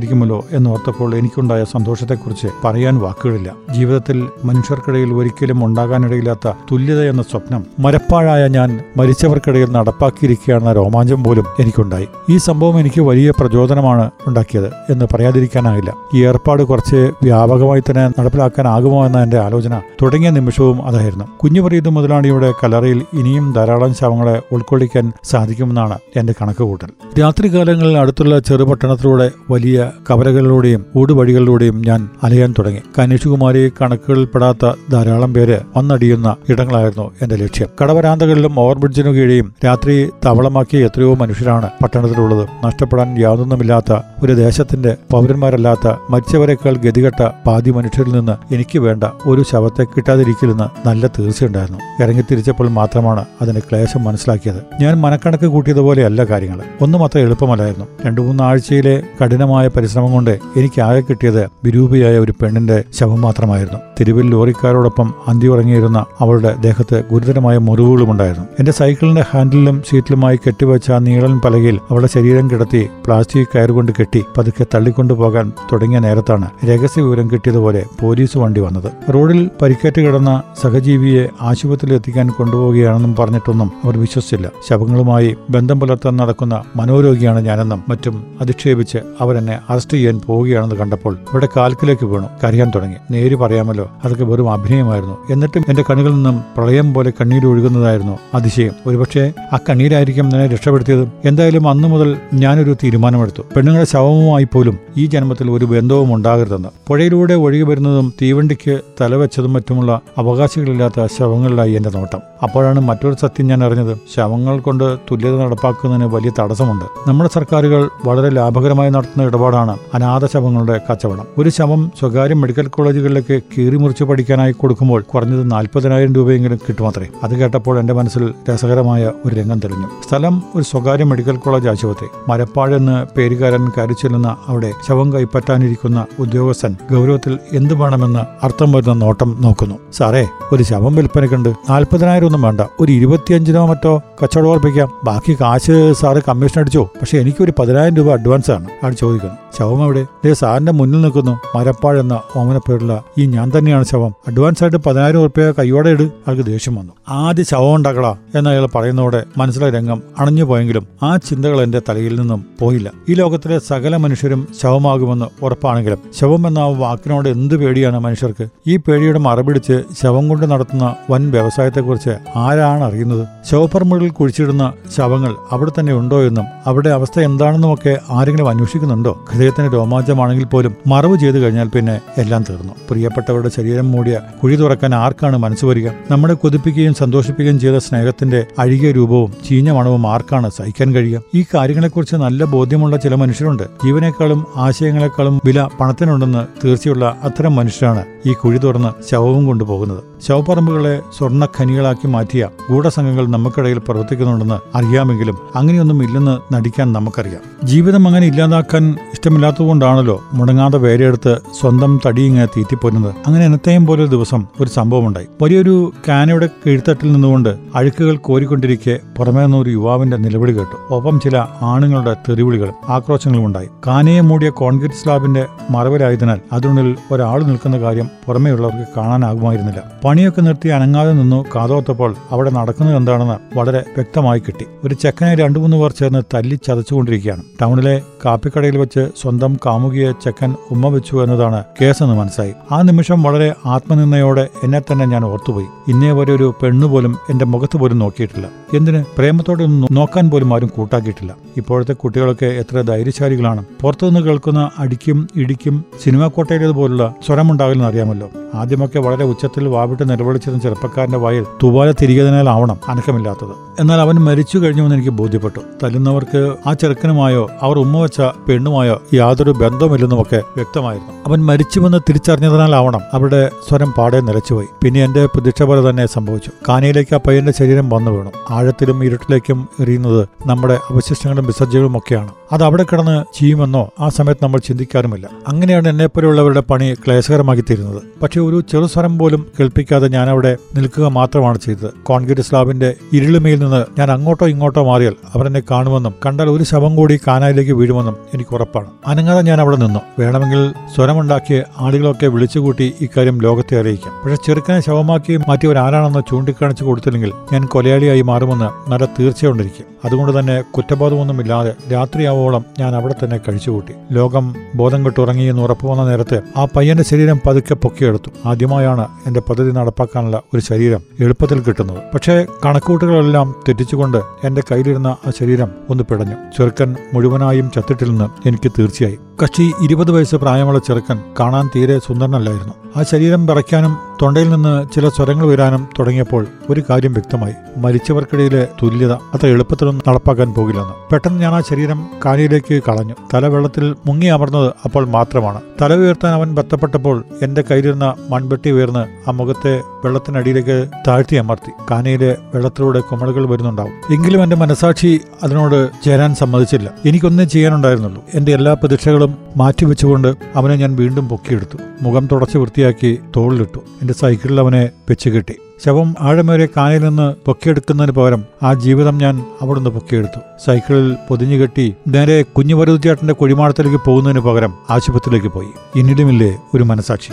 അന്തിപ്പിച്ചക്കാരനായിരിക്കുമല്ലോ 0.09 0.39
എന്നോർത്തപ്പോൾ 0.53 1.11
എനിക്കുണ്ടായ 1.19 1.65
സന്തോഷത്തെക്കുറിച്ച് 1.65 2.49
പറയാൻ 2.65 2.99
വാക്കുകളില്ല. 2.99 3.51
ജീവിതത്തിൽ 3.75 4.19
മനുഷ്യർക്കിടയിൽ 4.45 5.11
ഒരിക്കലും 5.15 5.65
ഉണ്ടാകാനിടയില്ലാത്ത 5.65 6.49
തുല്യത 6.73 7.01
എന്ന 7.11 7.23
സ്വപ്നം 7.23 7.63
മരപ്പാഴായ 7.79 8.49
ഞാൻ 8.49 8.81
മരിച്ചവർക്കിടയിൽ 8.97 9.71
നടപ്പാക്കിയിരിക്കുകയാണെന്ന 9.71 10.73
രോമാഞ്ചം 10.73 11.25
പോലും 11.25 11.47
എനിക്കുണ്ടായി. 11.61 12.09
ഈ 12.31 12.37
സംഭവം 12.37 12.81
എനിക്ക് 12.81 13.01
വലിയ 13.01 13.31
പ്രചോദനമാണ് 13.31 14.11
ഉണ്ടാക്കിയത് 14.27 14.69
എന്ന് 14.91 15.07
പറയാതിരിക്കാനാകില്ല 15.15 15.95
ഈ 16.15 16.27
ഏർപ്പാട് 16.27 16.63
കുറച്ച് 16.63 17.01
വ്യാപകമായി 17.23 17.81
തന്നെ 17.81 18.09
നടപ്പിലാക്കാനാകുമോ 18.09 19.07
എന്ന 19.07 19.23
എന്റെ 19.23 19.39
ആലോചന 19.39 19.81
തുടങ്ങിയ 20.03 20.31
നിമിഷവും 20.31 20.87
അതായിരുന്നു. 20.87 21.25
കുഞ്ഞു 21.43 21.61
പറയത് 21.61 21.89
മുതലാളിയുടെ 21.89 22.53
കലറയിൽ 22.65 23.03
ഇനിയും 23.15 23.53
ധാരാളം 23.53 23.95
ശവങ്ങളെ 23.95 24.43
ഉൾക്കൊള്ളിക്കാൻ 24.53 25.13
സാധിക്കുമെന്നാണ് 25.25 25.99
എന്റെ 26.17 26.35
കണക്കുകൂട്ടൽ 26.43 26.91
രാത്രികാലങ്ങളിൽ 27.21 27.99
അടുത്തുള്ള 27.99 28.39
ചെറുപട്ടണത്തിലൂടെ 28.39 29.31
വലിയ 29.51 29.79
കവലകളിലൂടെയും 30.11 30.87
ഊടുവഴികളിലൂടെയും 30.97 31.83
ഞാൻ 31.87 32.09
അലയാൻ 32.23 32.55
തുടങ്ങി. 32.59 32.81
കനീഷുകുമാരി 32.99 33.73
കണക്കുകളിൽപ്പെടാത്ത 33.83 34.73
ധാരാളം 34.93 35.35
പേര് 35.35 35.61
വന്നടിയുന്ന 35.77 36.37
ഇടങ്ങളായിരുന്നു 36.49 37.11
എന്റെ 37.23 37.37
ലക്ഷ്യം. 37.37 37.69
കടവരാന്തകളിലും 37.83 38.61
ഓവർബ്രിഡ്ജിനു 38.61 39.11
കീഴെയും 39.11 39.55
രാത്രി 39.65 40.11
താവളമാക്കിയ 40.27 40.85
എത്രയോ 40.85 41.15
മനുഷ്യരാണ് 41.15 41.71
പട്ടണത്തിലുള്ളത്. 41.83 42.49
നഷ്ടപ്പെടാൻ 42.65 43.21
യാതൊന്നുമില്ലാത്ത 43.21 44.01
ഒരു 44.23 44.33
ദേശത്തിന്റെ 44.33 44.97
പൗരന്മാരല്ലാത്ത 45.11 45.95
മരിച്ചവരെക്കാൾ 46.11 46.77
ഗതികെട്ട 46.77 47.23
പാതി 47.47 47.71
മനുഷ്യരിൽ 47.71 48.13
നിന്ന് 48.13 48.55
എനിക്ക് 48.55 48.79
വേണ്ട 48.79 49.05
ഒരു 49.27 49.45
ശവത്തെ 49.51 49.83
കിട്ടാതിരിക്കില്ലെന്ന് 49.85 50.89
നല്ല 50.89 51.07
തീർച്ചയുണ്ടായിരുന്നു. 51.07 52.05
ഇറങ്ങി 52.05 52.23
തിരിച്ചപ്പോൾ 52.31 52.69
മാത്രമാണ് 52.69 53.25
അതിന്റെ 53.43 53.63
ക്ലേശം 53.71 54.05
മനസ്സിലാക്കിയത്. 54.05 54.83
ഞാൻ 54.83 55.01
മനക്കണക്ക് 55.01 55.45
കൂട്ടിയതുപോലെയല്ല 55.45 56.25
കാര്യങ്ങൾ. 56.25 56.61
ഒന്നും 56.81 57.05
അത്ര 57.05 57.19
എളുപ്പമല്ലായിരുന്നു. 57.19 57.87
രണ്ടു 58.07 58.21
മൂന്ന് 58.21 58.45
ആഴ്ചയിലെ 58.45 59.03
കഠിനമായ 59.25 59.69
കൊണ്ട് 59.97 60.39
എനിക്ക് 60.57 60.81
ആകെ 60.81 61.01
കിട്ടിയത് 61.01 61.49
വിരൂപിയായ 61.65 62.19
ഒരു 62.19 62.33
പെണ്ണിന്റെ 62.43 62.85
ശവം 62.99 63.21
മാത്രമായിരുന്നു. 63.21 63.79
തെരുവിൽ 64.01 64.31
ലോറിക്കാരോടൊപ്പം 64.31 65.15
അന്തി 65.29 65.47
ഉറങ്ങിയിരുന്ന 65.47 66.05
അവളുടെ 66.21 66.57
ദേഹത്ത് 66.61 67.05
ഗുരുതരമായ 67.13 67.59
മുറിവുകളുമുണ്ടായിരുന്നു. 67.59 68.47
എന്റെ 68.59 68.73
സൈക്കിളിന്റെ 68.73 69.25
ഹാൻഡിലും 69.31 69.83
സീറ്റിലുമായി 69.91 70.37
കെട്ടിവെച്ച 70.37 70.91
നീളൻ 70.91 71.39
പലകയിൽ 71.39 71.79
അവളുടെ 71.91 72.09
ശരീരം 72.15 72.51
കിടത്തി 72.51 72.89
പ്ലാസ്റ്റിക് 73.07 73.49
കയറുകൊണ്ട് 73.55 73.93
കെട്ടി 74.01 74.25
പതുക്കെ 74.39 74.67
തള്ളിക്കൊണ്ടുപോകാൻ 74.75 75.53
തുടങ്ങിയ 75.73 75.99
നേരത്താണ് 75.99 76.51
രഹസ്യ 76.65 77.03
വിവരം 77.03 77.31
കിട്ടിയതുപോലെ 77.31 77.85
പോലീസ് 78.01 78.39
വണ്ടി 78.39 78.61
വന്നത്. 78.61 79.13
റോഡിൽ 79.15 79.51
പരിക്കേറ്റ് 79.63 80.01
കിടന്ന 80.01 80.43
സഹജീവിയെ 80.63 81.29
ആശുപത്രിയിൽ 81.41 81.95
എത്തിക്കാൻ 81.95 82.29
കൊണ്ടുപോവുകയാണെന്നും 82.29 83.17
പറഞ്ഞിട്ടൊന്നും 83.17 83.73
അവർ 83.85 83.99
വിശ്വസിച്ചില്ല. 83.99 84.51
ശവങ്ങളുമായി 84.69 85.37
ബന്ധം 85.51 85.81
പുലർത്താൻ 85.81 86.17
നടക്കുന്ന 86.17 86.63
മനോരോഗിയാണ് 86.77 87.41
ഞാനെന്നും 87.41 87.85
മറ്റും 87.89 88.25
അധിക്ഷേപിച്ച് 88.41 88.99
അവരെന്നെ 89.21 89.59
അറസ്റ്റ് 89.79 89.97
ചെയ്യാൻ 89.97 90.21
പോവുകയാണെന്ന് 90.27 90.77
കണ്ടപ്പോൾ 90.77 91.15
ഇവിടെ 91.31 91.49
കാൽക്കിലേക്ക് 91.57 92.07
വീണു 92.07 92.29
കരയാൻ 92.45 92.69
തുടങ്ങി. 92.75 92.97
നേര് 93.11 93.37
പറയാമല്ലോ 93.37 93.85
അതൊക്കെ 94.05 94.25
വെറും 94.25 94.49
അഭിനയമായിരുന്നു. 94.53 95.17
എന്നിട്ടും 95.31 95.63
എന്റെ 95.69 95.83
കണ്ണുകളിൽ 95.91 96.15
നിന്നും 96.15 96.37
പ്രളയം 96.57 96.89
പോലെ 96.95 97.11
കണ്ണീരൊഴുകുന്നതായിരുന്നു 97.21 98.15
അതിശയം. 98.35 98.75
ഒരുപക്ഷെ 98.87 99.25
ആ 99.53 99.59
കണ്ണീരായിരിക്കും 99.69 100.25
എന്നെ 100.25 100.47
രക്ഷപ്പെടുത്തിയത്. 100.47 101.05
എന്തായാലും 101.25 101.69
അന്നു 101.73 101.89
മുതൽ 101.89 102.17
ഞാനൊരു 102.35 102.73
തീരുമാനമെടുത്തു. 102.85 103.45
പെണ്ണുങ്ങളുടെ 103.57 103.91
ശവവുമായി 103.93 104.49
പോലും 104.55 104.79
ഈ 104.97 105.07
ജന്മത്തിൽ 105.07 105.51
ഒരു 105.51 105.65
ബന്ധവും 105.75 106.15
ഉണ്ടാകരുതെന്ന്. 106.15 106.71
പുഴയിലൂടെ 106.89 107.35
ഒഴുകി 107.35 107.63
വരുന്നതും 107.63 108.09
തീവണ്ടിക്ക് 108.23 108.75
തലവെച്ചതും 109.01 109.53
മറ്റുമുള്ള 109.53 110.01
അവകാശികളില്ലാത്ത 110.19 111.07
ശവങ്ങളിലായി 111.19 111.73
എന്റെ 111.81 111.93
നോട്ടം. 111.99 112.23
അപ്പോഴാണ് 112.43 112.81
മറ്റൊരു 112.81 113.17
സത്യം 113.23 113.47
ഞാൻ 113.47 113.65
അറിഞ്ഞത്. 113.65 113.95
ശവങ്ങൾ 114.17 114.57
കൊണ്ട് 114.67 114.87
തുല്യത 115.11 115.37
നടപ്പാക്കുന്നതിന് 115.45 116.09
വലിയ 116.17 116.31
തടസ്സമുണ്ട്. 116.41 116.85
നമ്മുടെ 117.09 117.31
സർക്കാരുകൾ 117.35 117.83
വളരെ 118.07 118.31
ലാഭകരമായി 118.31 118.91
നടത്തുന്ന 118.91 119.27
ഇടപാടാണ് 119.29 119.58
അനാഥ 119.67 120.27
ശവങ്ങളുടെ 120.27 120.81
കച്ചവടം. 120.91 121.25
ഒരു 121.39 121.51
ശവം 121.51 121.93
സ്വകാര്യ 122.01 122.35
മെഡിക്കൽ 122.35 122.67
കോളേജുകളിലേക്ക് 122.67 123.43
കീറിമുറിച്ച് 123.59 124.05
പഠിക്കാനായി 124.05 124.53
കൊടുക്കുമ്പോൾ 124.53 125.03
കുറഞ്ഞത് 125.03 125.51
നാൽപ്പതിനായിരം 125.51 126.15
രൂപയെങ്കിലും 126.15 126.59
കിട്ടുമത്രേ. 126.69 127.07
അത് 127.23 127.39
കേട്ടപ്പോൾ 127.39 127.79
എന്റെ 127.79 127.95
മനസ്സിൽ 127.95 128.35
രസകരമായ 128.51 129.13
ഒരു 129.27 129.35
രംഗം 129.35 129.59
തെളിഞ്ഞു. 129.59 129.87
സ്ഥലം 130.09 130.43
ഒരു 130.55 130.65
സ്വകാര്യ 130.65 131.05
മെഡിക്കൽ 131.05 131.37
കോളേജ് 131.37 131.69
ആശുപത്രി. 131.69 132.09
മരപ്പാഴെന്ന് 132.29 133.07
പേരുകാരൻ 133.17 133.69
കരിച്ചെല്ലുന്ന 133.69 134.37
അവിടെ 134.47 134.73
ശവം 134.89 135.13
കൈപ്പറ്റാനിരിക്കുന്ന 135.13 136.07
ഉദ്യോഗസ്ഥൻ 136.19 136.77
ഗൗരവത്തിൽ 136.93 137.39
എന്ത് 137.53 137.75
വേണമെന്ന് 137.75 138.45
അർത്ഥം 138.45 138.73
വരുന്ന 138.73 138.93
നോട്ടം 138.93 139.37
നോക്കുന്നു. 139.41 139.75
സാറേ 139.93 140.29
ഒരു 140.53 140.63
ശവം 140.63 140.97
വിൽപ്പനയ്ക്കുണ്ട്. 140.97 141.49
നാൽപ്പതിനായിരം 141.49 142.27
ഒന്നും 142.27 142.43
വേണ്ട. 142.43 142.61
ഒരു 142.81 142.93
ഇരുപത്തിയഞ്ചിനോ 142.93 143.67
മറ്റോ? 143.67 144.03
കച്ചവടം 144.23 144.51
ഉറപ്പിക്കാം. 144.51 144.93
ബാക്കി 145.05 145.37
കാശ് 145.41 145.93
സാറ് 145.93 146.23
കമ്മീഷൻ 146.29 146.61
അടിച്ചോ 146.61 146.85
പക്ഷെ 146.85 147.19
എനിക്കൊരു 147.19 147.53
പതിനായിരം 147.59 147.97
രൂപ 147.97 148.13
അഡ്വാൻസ് 148.13 148.51
ആണ് 148.51 148.67
ആണ് 148.85 148.97
ചോദിക്കുന്നു 148.97 149.35
ശവം 149.57 149.85
എവിടെ? 149.85 150.07
ദേ 150.25 150.33
സാറിന്റെ 150.33 150.73
മുന്നിൽ 150.73 151.01
നിൽക്കുന്നു. 151.01 151.41
മരപ്പാഴെന്ന 151.57 152.21
ഓമനപ്പേരുള്ള 152.37 153.05
ഈ 153.19 153.27
ഞാൻ 153.27 153.53
തന്നെയാണ് 153.59 153.85
ശവം. 153.85 154.15
അഡ്വാൻസ് 154.29 154.65
ആയിട്ട് 154.65 154.77
പതിനായിരം 154.77 155.21
ഉറുപ്പ്യ 155.21 155.53
കൈയോടെ 155.59 155.91
ഇട്. 155.91 156.03
അയാൾക്ക് 156.03 156.47
ദേഷ്യം 156.47 156.75
വന്നു. 156.75 156.93
ആദ്യ 157.09 157.43
ശവം 157.43 157.75
ഉണ്ടാക്കള 157.75 158.15
എന്ന് 158.35 158.51
അയാൾ 158.51 158.69
പറയുന്നതോടെ 158.75 159.25
മനസ്സിലായ 159.39 159.71
രംഗം 159.71 160.03
അണഞ്ഞു 160.19 160.45
പോയെങ്കിലും 160.45 160.87
ആ 161.03 161.17
ചിന്തകൾ 161.17 161.63
എന്റെ 161.63 161.83
തലയിൽ 161.89 162.21
നിന്നും 162.21 162.45
പോയില്ല. 162.61 162.91
ഈ 163.09 163.15
ലോകത്തിലെ 163.15 163.59
സകല 163.59 163.97
മനുഷ്യരും 163.97 164.49
ശവമാകുമെന്ന് 164.63 165.45
ഉറപ്പാണെങ്കിലും 165.45 165.99
ശവം 166.21 166.47
എന്ന 166.47 166.59
ആ 166.59 166.67
വാക്കിനോട് 166.67 167.29
എന്ത് 167.29 167.57
പേടിയാണ് 167.57 167.99
മനുഷ്യർക്ക്? 167.99 168.49
ഈ 168.67 168.77
പേടിയുടെ 168.77 169.19
മറപിടിച്ച് 169.19 169.83
ശവം 170.03 170.29
കൊണ്ട് 170.29 170.51
നടത്തുന്ന 170.51 170.95
വൻ 171.11 171.31
വ്യവസായത്തെക്കുറിച്ച് 171.31 172.39
ആരാണ് 172.39 172.85
അറിയുന്നത്? 172.85 173.29
ശവപ്പറമ്പുകളിൽ 173.51 174.11
കുഴിച്ചിടുന്ന 174.11 174.73
ശവങ്ങൾ 174.97 175.35
അവിടെ 175.51 175.73
തന്നെ 175.81 175.93
ഉണ്ടോ 175.93 176.23
എന്നും 176.23 176.45
അവിടെ 176.67 176.89
അവസ്ഥ 176.89 177.21
എന്താണെന്നുമൊക്കെ 177.21 177.99
ആരെങ്കിലും 178.11 178.49
അന്വേഷിക്കുന്നുണ്ടോ? 178.49 179.25
ഹൃദയത്തിന് 179.39 179.73
രോമാഞ്ചമാണെങ്കിൽ 179.75 180.45
പോലും 180.45 180.75
മറവ് 180.87 181.19
ചെയ്തു 181.19 181.37
കഴിഞ്ഞാൽ 181.37 181.69
പിന്നെ 181.69 182.01
എല്ലാം 182.19 182.45
തീർന്നു. 182.51 182.73
പ്രിയപ്പെട്ടവരുടെ 182.91 183.49
ശരീരം 183.49 183.91
മൂടിയ 183.91 184.21
കുഴി 184.43 184.57
തുറക്കാൻ 184.57 184.95
ആർക്കാണ് 184.95 185.37
മനസ്സ് 185.37 185.65
വരിക? 185.65 185.89
നമ്മളെ 186.11 186.35
കൊതിപ്പിക്കുകയും 186.35 186.95
സന്തോഷിപ്പിക്കുകയും 186.95 187.61
ചെയ്ത 187.61 187.77
സ്നേഹത്തിന്റെ 187.77 188.47
അഴുകിയ 188.59 188.93
രൂപവും 188.93 189.33
ചീഞ്ഞ 189.49 189.71
മണവും 189.71 190.07
ആർക്കാണ് 190.07 190.51
സഹിക്കാൻ 190.51 190.95
കഴിയുക? 190.95 191.23
ഈ 191.35 191.45
കാര്യങ്ങളെക്കുറിച്ച് 191.55 192.17
നല്ല 192.17 192.45
ബോധ്യമുള്ള 192.45 192.97
ചില 192.97 193.15
മനുഷ്യരുണ്ട്. 193.15 193.63
ജീവനേക്കാളും 193.63 194.47
ആശയങ്ങളെക്കാളും 194.57 195.41
വില 195.45 195.69
പണത്തിനുണ്ടെന്ന് 195.81 196.67
തീർച്ചയുള്ള 196.67 197.17
അത്തരം 197.23 197.57
മനുഷ്യരാണ് 197.57 198.05
ഈ 198.27 198.33
കുഴി 198.33 198.59
തുറന്ന് 198.59 199.11
ശവവും 199.11 199.47
കൊണ്ടുപോകുന്നത്. 199.47 200.03
ശവപ്പറമ്പുകളെ 200.29 201.01
സ്വർണ 201.19 201.47
ഖനികളാക്കി 201.61 202.07
മാറ്റിയ 202.07 202.49
ഗൂഢസംഘങ്ങൾ 202.71 203.27
നമുക്കിടയിൽ 203.27 203.79
പ്രവർത്തിക്കുന്നുണ്ടെന്ന് 203.79 204.77
അറിയാമെങ്കിലും 204.77 205.39
അങ്ങനെയൊന്നും 205.55 206.03
ഇല്ലെന്ന് 206.03 206.55
നടിക്കാൻ 206.55 206.93
നമുക്കറിയാം. 206.93 207.67
ജീവിതം 207.67 208.07
അങ്ങനെ 208.07 208.27
ഇല്ലാതാക്കാൻ 208.27 208.97
ഇഷ്ടമില്ലാത്തതുകൊണ്ടാണല്ലോ 209.29 210.23
മുടങ്ങാതെ 210.33 210.79
വേരെടുത്ത് 210.79 211.39
സ്വന്തം 211.61 212.01
തടിയിങ്ങ് 212.07 212.49
തീറ്റിപ്പോരുന്നത് 212.57 213.15
അങ്ങനെ 213.27 213.45
എന്നത്തെയും 213.45 213.87
പോലെ 213.87 214.03
ഒരു 214.03 214.11
ദിവസം 214.11 214.47
ഒരു 214.61 214.69
സംഭവമുണ്ടായി. 214.69 215.27
വലിയൊരു 215.43 215.93
കാനയുടെ 216.09 216.47
കീഴ്ത്തട്ടിൽ 216.47 217.13
നിന്നുകൊണ്ട് 217.13 217.49
അഴുക്കുകൾ 217.75 218.17
കോരിക്കൊണ്ടിരിക്കെ 218.17 218.99
പുറമേ 219.19 219.43
നിന്ന് 219.43 219.59
ഒരു 219.59 219.71
യുവാവിന്റെ 219.71 220.17
നിലവിളി 220.17 220.53
കേട്ടു. 220.53 220.95
ഒപ്പം 220.95 221.21
ചില 221.21 221.37
ആണുങ്ങളുടെ 221.63 222.15
തെറിവിളികളും 222.29 222.75
ആക്രോശങ്ങളും 222.89 223.47
ഉണ്ടായി. 223.47 223.69
കാനയെ 223.87 224.21
മൂടിയ 224.21 224.51
കോൺക്രീറ്റ് 224.51 224.95
സ്ലാബിന്റെ 224.95 225.47
മറവിലായതിനാൽ 225.71 226.41
അതിനുള്ളിൽ 226.53 226.97
ഒരാൾ 227.13 227.45
നിൽക്കുന്ന 227.45 227.79
കാര്യം 227.79 228.09
പുറമേയുള്ളവർക്ക് 228.27 228.89
കാണാനാകുമായിരുന്നില്ല. 228.97 229.83
പണിയൊക്കെ 230.05 230.41
നിർത്തി 230.41 230.69
അനങ്ങാതെ 230.69 231.13
നിന്നു 231.13 231.45
കാതോർത്തപ്പോൾ 231.57 232.15
അവിടെ 232.31 232.51
നടക്കുന്നത് 232.51 232.97
എന്താണെന്ന് 232.97 233.59
വളരെ 233.59 233.79
വ്യക്തമായി 233.79 234.39
കിട്ടി. 234.39 234.65
ഒരു 234.85 234.95
ചെക്കനെ 234.95 235.35
രണ്ടു 235.35 235.59
മൂന്ന് 235.59 235.77
പേർ 235.77 235.91
ചേർന്ന് 235.91 236.23
തല്ലി 236.35 236.59
ചതച്ചുകൊണ്ടിരിക്കുകയാണ്. 236.67 237.43
ടൗണിലെ 237.63 238.03
കാപ്പിക്കടയിൽ 238.25 238.77
വെച്ച് 238.79 239.09
സ്വന്തം 239.21 239.59
കാമുകിയെ 239.67 240.13
ചെക്കൻ 240.25 240.55
ഉമ്മ 240.71 240.89
വെച്ചു 240.89 241.17
എന്നതാണ് 241.23 241.65
കേസെന്ന് 241.83 242.15
മനസ്സിലായി 242.15 242.55
ആ 242.73 242.83
നിമിഷം 242.83 243.23
വളരെ 243.23 243.55
ആത്മനിന്ദയോടെ 243.67 244.49
എന്നെ 244.65 244.81
തന്നെ 244.81 245.07
ഞാൻ 245.07 245.25
ഓർത്തുപോയി. 245.25 245.67
ഇന്നേ 245.89 246.11
വരെ 246.11 246.33
ഒരു 246.33 246.55
പെണ്ണുപോലും 246.63 247.17
എന്റെ 247.31 247.45
മുഖത്ത് 247.45 247.79
പോലും 247.79 247.99
നോക്കിയിട്ടില്ല. 247.99 248.49
എന്തിന്? 248.75 249.05
പ്രേമത്തോടെ 249.19 249.67
നോക്കാൻ 249.67 250.31
പോലും 250.31 250.55
ആരും 250.55 250.71
കൂട്ടാക്കിയിട്ടില്ല. 250.77 251.35
ഇപ്പോഴത്തെ 251.57 251.93
കുട്ടികളൊക്കെ 251.93 252.47
എത്ര 252.47 252.81
ധൈര്യശാലികളാണ്. 252.81 253.65
പുറത്തുനിന്ന് 253.83 254.21
കേൾക്കുന്ന 254.21 254.71
അടിക്കും 254.79 255.29
ഇടിക്കും 255.37 255.85
സിനിമാ 256.05 256.27
കോട്ടയിലേതുപോലുള്ള 256.27 257.15
സ്വരമുണ്ടാകില്ലെന്ന് 257.27 257.89
അറിയാമല്ലോ. 257.89 258.31
ആദ്യമൊക്കെ 258.55 258.99
വളരെ 258.99 259.25
ഉച്ചത്തിൽ 259.25 259.69
വാവിട്ട് 259.69 260.11
നിലവിളിച്ചിരുന്ന 260.11 260.63
ചെറുപ്പക്കാരന്റെ 260.63 261.19
വായിൽ 261.19 261.47
തുവാല 261.63 261.91
തിരികതിനാലാവണം 261.91 262.77
അനക്കമില്ലാത്തത്. 262.89 263.81
എന്നാൽ 263.81 264.01
അവൻ 264.01 264.15
മരിച്ചു 264.15 264.59
കഴിഞ്ഞുവെന്ന് 264.59 264.97
എനിക്ക് 264.97 265.11
ബോധ്യപ്പെട്ടു. 265.11 265.61
തല്ലുന്നവർക്ക് 265.83 266.55
ആ 266.67 266.73
ചെറുക്കനുമായോ 266.73 267.51
അവർ 267.63 267.79
ഉമ്മ 267.79 268.01
വെച്ച 268.01 268.21
പെണ്ണുമായോ 268.21 269.03
യാതൊരു 269.15 269.51
ബന്ധമില്ലെന്നുമൊക്കെ 269.51 270.37
വ്യക്തമായിരുന്നു. 270.37 271.13
അവൻ 271.27 271.45
മരിച്ചുവെന്ന് 271.45 271.99
തിരിച്ചറിഞ്ഞതിനാലാവണം 271.99 273.01
അവരുടെ 273.13 273.51
സ്വരം 273.69 273.93
പാടെ 273.93 274.21
നിലച്ചുപോയി. 274.21 274.67
പിന്നെ 274.83 275.05
എന്റെ 275.05 275.27
പ്രതീക്ഷ 275.27 275.63
പോലെ 275.63 275.91
തന്നെ 275.91 276.07
സംഭവിച്ചു. 276.07 276.51
കാനയിലേക്ക് 276.69 277.15
ആ 277.15 277.19
പയ്യന്റെ 277.27 277.53
ശരീരം 277.53 277.89
വന്നു 277.89 278.11
വീണു. 278.11 278.31
ആഴത്തിലും 278.51 279.05
ഇരുട്ടിലേക്കും 279.05 279.69
എറിയുന്നത് 279.81 280.29
നമ്മുടെ 280.47 280.75
അവശിഷ്ടങ്ങളും 280.75 281.47
വിസർജ്യങ്ങളും 281.47 281.97
ഒക്കെയാണ്. 281.97 282.29
അത് 282.53 282.65
അവിടെ 282.65 282.83
കിടന്ന് 282.83 283.25
ചെയ്യുമെന്നോ 283.39 283.91
ആ 284.01 284.09
സമയത്ത് 284.09 284.45
നമ്മൾ 284.45 284.59
ചിന്തിക്കാറുമില്ല. 284.59 285.29
അങ്ങനെയാണ് 285.49 285.89
എന്നെപ്പോലെയുള്ളവരുടെ 285.89 286.61
പണി 286.61 286.95
ക്ലേശകരമാക്കി 286.95 287.65
തീരുന്നത് 287.71 288.03
ഒരു 288.39 288.61
ചെറുസ്വരം 288.61 289.19
പോലും 289.19 289.47
കേൾപ്പിക്കാതെ 289.61 290.09
ഞാൻ 290.09 290.31
അവിടെ 290.31 290.57
നിൽക്കുക 290.77 291.07
മാത്രമാണ് 291.07 291.59
ചെയ്തത്. 291.59 291.91
കോൺക്രീറ്റ് 292.03 292.41
സ്ലാബിന്റെ 292.41 292.95
ഇരുളിമയിൽ 293.13 293.61
നിന്ന് 293.61 294.01
ഞാൻ 294.01 294.11
അങ്ങോട്ടോ 294.11 294.47
ഇങ്ങോട്ടോ 294.47 294.85
മാറിയാൽ 294.85 295.15
അവരെന്നെ 295.35 295.63
കാണുമെന്നും 295.71 296.15
കണ്ടാൽ 296.27 296.49
ഒരു 296.49 296.63
ശവം 296.63 296.97
കൂടി 296.97 297.21
കാനായിലേക്ക് 297.27 297.73
വീഴുമെന്നും 297.73 298.17
എനിക്ക് 298.35 298.55
ഉറപ്പാണ്. 298.55 298.87
അനങ്ങാതെ 299.07 299.43
ഞാൻ 299.43 299.61
അവിടെ 299.61 299.77
നിന്നു. 299.77 300.01
വേണമെങ്കിൽ 300.19 300.73
സ്വരമുണ്ടാക്കിയ 300.95 301.65
ആളുകളൊക്കെ 301.79 302.27
വിളിച്ചുകൂട്ടി 302.27 302.93
ഇക്കാര്യം 303.01 303.39
ലോകത്തെ 303.39 303.81
അറിയിക്കാം. 303.81 304.13
പക്ഷെ 304.23 304.47
ചെറുക്കനെ 304.47 304.81
ശവമാക്കി 304.81 305.37
മാറ്റിയവരാരാണെന്ന് 305.37 306.23
ചൂണ്ടിക്കാണിച്ചു 306.31 306.85
കൊടുത്തില്ലെങ്കിൽ 306.85 307.33
ഞാൻ 307.53 307.65
കൊലയാളിയായി 307.65 308.23
മാറുമെന്ന് 308.23 308.91
നല്ല 308.91 309.05
തീർച്ചയുണ്ടിരിക്കും. 309.05 309.87
അതുകൊണ്ട് 310.05 310.41
തന്നെ 310.41 310.61
കുറ്റബോധമൊന്നുമില്ലാതെ 310.61 311.75
രാത്രിയാവോളം 311.93 312.65
ഞാൻ 312.79 312.95
അവിടെ 312.95 313.15
തന്നെ 313.25 313.37
കഴിച്ചുകൂട്ടി. 313.37 313.93
ലോകം 314.13 314.55
ബോധം 314.75 315.07
കെട്ടുറങ്ങിയെന്ന് 315.07 315.63
ഉറപ്പുവന്ന 315.63 315.87
നേരത്തെ 315.89 315.99
വന്ന 315.99 316.11
നേരത്ത് 316.11 316.41
ആ 316.57 316.65
പയ്യന്റെ 316.77 317.05
ശരീരം 317.05 317.41
പതുക്കെ 317.47 317.75
പൊക്കിയെടുത്തു. 317.75 318.28
ആദ്യമായാണ് 318.47 319.09
എന്റെ 319.27 319.41
പദ്ധതി 319.41 319.71
നടപ്പാക്കാനുള്ള 319.71 320.43
ഒരു 320.55 320.61
ശരീരം 320.61 321.01
എളുപ്പത്തിൽ 321.21 321.61
കിട്ടുന്നത്. 321.61 322.03
പക്ഷേ 322.15 322.47
കണക്കൂട്ടുകളെല്ലാം 322.65 323.55
തെറ്റിച്ചുകൊണ്ട് 323.69 324.19
എന്റെ 324.45 324.63
കയ്യിലിരുന്ന 324.73 325.07
ആ 325.27 325.31
ശരീരം 325.39 325.69
ഒന്ന് 325.91 326.05
പിടഞ്ഞു. 326.05 326.35
ചെറുക്കൻ 326.59 326.97
മുഴുവനായും 327.15 327.71
ചത്തിട്ടില്ലെന്ന് 327.77 328.49
എനിക്ക് 328.49 328.73
തീർച്ചയായി. 328.79 329.19
കക്ഷി 329.43 329.73
ഇരുപത് 329.83 330.11
വയസ്സ് 330.11 330.37
പ്രായമുള്ള 330.37 330.79
ചെറുക്കൻ 330.79 331.21
കാണാൻ 331.41 331.71
തീരെ 331.77 331.99
സുന്ദരനല്ലായിരുന്നു. 331.99 332.75
ആ 332.97 333.03
ശരീരം 333.03 333.47
വിറയ്ക്കാനും 333.47 333.97
തൊണ്ടയിൽ 334.23 334.51
നിന്ന് 334.51 334.95
ചില 334.95 335.09
സ്വരങ്ങൾ 335.09 335.47
വരാനും 335.47 335.89
തുടങ്ങിയപ്പോൾ 335.99 336.47
ഒരു 336.71 336.83
കാര്യം 336.91 337.13
വ്യക്തമായി. 337.13 337.53
മരിച്ചവർക്കിടയിലെ 337.77 338.69
തുല്യത 338.83 339.13
അത്ര 339.13 339.47
എളുപ്പത്തിലൊന്നും 339.47 340.05
നടപ്പാക്കാൻ 340.09 340.55
പോകില്ലെന്ന്. 340.55 340.93
പെട്ടെന്ന് 341.13 341.43
ഞാൻ 341.43 341.55
ആ 341.55 341.61
ശരീരം 341.61 342.07
കാലിയിലേക്ക് 342.25 342.81
കളഞ്ഞു. 342.89 343.15
തല 343.35 343.47
വെള്ളത്തിൽ 343.47 343.97
മുങ്ങി 344.07 344.27
അമർന്നത് 344.27 344.73
അപ്പോൾ 344.85 345.07
മാത്രമാണ്. 345.07 345.61
തല 345.83 345.95
ഉയർത്താൻ 345.95 346.33
അവൻ 346.33 346.55
ബന്ധപ്പെട്ടപ്പോൾ 346.55 347.25
എന്റെ 347.43 347.65
കയ്യിലിരുന്ന 347.71 348.15
മൺവെട്ടി 348.31 348.71
ഉയർന്ന് 348.71 349.29
ആ 349.29 349.33
മുഖത്തെ 349.33 349.83
വെള്ളത്തിനടിയിലേക്ക് 350.05 350.89
താഴ്ത്തി 351.09 351.37
അമർത്തി. 351.37 351.71
കാനയിലെ 351.91 352.37
വെള്ളത്തിലൂടെ 352.55 353.01
കുമളുകൾ 353.01 353.49
വരുന്നുണ്ടാവും. 353.49 353.93
എങ്കിലും 354.13 354.43
എന്റെ 354.43 354.57
മനസാക്ഷി 354.57 355.21
അതിനോട് 355.43 355.91
ചേരാൻ 356.05 356.35
സമ്മതിച്ചില്ല. 356.35 356.91
എനിക്കൊന്നേ 357.07 357.45
ചെയ്യാനുണ്ടായിരുന്നുള്ളൂ. 357.45 358.25
എന്റെ 358.35 358.55
എല്ലാ 358.55 358.75
പ്രതീക്ഷകളും 358.75 359.28
മാറ്റിവെച്ചുകൊണ്ട് 359.57 360.35
അവനെ 360.55 360.77
ഞാൻ 360.77 360.97
വീണ്ടും 360.97 361.29
പൊക്കിയെടുത്തു. 361.29 361.79
മുഖം 362.03 362.29
തുടച്ച് 362.33 362.59
വൃത്തിയാക്കി 362.59 363.19
തോളിലിട്ടു. 363.37 363.79
എന്റെ 363.79 364.15
സൈക്കിളിൽ 364.15 364.61
അവനെ 364.61 364.91
വെച്ചുകെട്ടി 365.09 365.55
ശവം 365.85 366.15
ആഴമേറെ 366.21 366.69
കാനയിൽ 366.77 367.03
നിന്ന് 367.03 367.35
പൊക്കിയെടുക്കുന്നതിന് 367.47 368.13
പകരം 368.13 368.45
ആ 368.63 368.75
ജീവിതം 368.75 369.19
ഞാൻ 369.19 369.47
അവിടുന്ന് 369.63 369.91
പൊക്കിയെടുത്തു. 369.91 370.41
സൈക്കിളിൽ 370.67 371.17
പൊതിഞ്ഞു 371.29 371.57
കെട്ടി 371.57 371.95
നേരെ 372.09 372.43
കുഞ്ഞുവരുതിച്ചേട്ടന്റെ 372.43 373.35
കുഴിമാടത്തിലേക്ക് 373.35 374.01
പോകുന്നതിന് 374.05 374.41
പകരം 374.41 374.75
ആശുപത്രിയിലേക്ക് 374.91 375.49
പോയി. 375.49 375.69
ഇന്നിലുമില്ലേ 375.97 376.59
ഒരു 376.75 376.83
മനസാക്ഷി. 376.83 377.33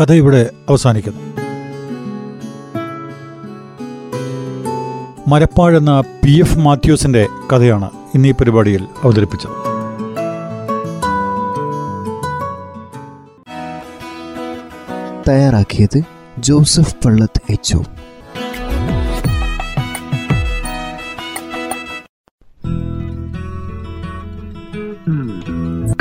കഥ 0.00 0.12
ഇവിടെ 0.12 0.50
അവസാനിക്കുന്നു. 0.68 1.20
മരപ്പാഴെന്ന 5.28 6.00
പി 6.00 6.40
എഫ് 6.40 6.58
മാത്യൂസിന്റെ 6.58 7.26
കഥയാണ് 7.52 7.90
ഇന്ന് 8.14 8.28
ഈ 8.28 8.32
പരിപാടിയിൽ 8.32 8.86
അവതരിപ്പിച്ചത്. 9.04 9.72
തയ്യാറാക്കിയത് 15.28 16.02
ജോസഫ് 16.38 16.96
പള്ളത്ത് 17.04 17.52
എച്ച് 17.52 17.76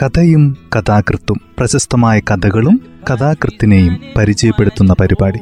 കഥയും 0.02 0.58
കഥാകൃത്തും 0.76 1.42
പ്രശസ്തമായ 1.58 2.20
കഥകളും 2.20 2.82
കഥാകൃത്തിനെയും 3.10 4.00
പരിചയപ്പെടുത്തുന്ന 4.18 4.94
പരിപാടി. 4.94 5.40